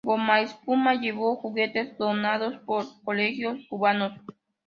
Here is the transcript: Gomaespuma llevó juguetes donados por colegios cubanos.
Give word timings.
Gomaespuma 0.03 0.95
llevó 0.95 1.35
juguetes 1.35 1.95
donados 1.99 2.55
por 2.65 2.87
colegios 3.03 3.59
cubanos. 3.69 4.13